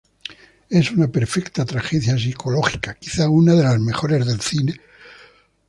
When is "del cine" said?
4.25-4.79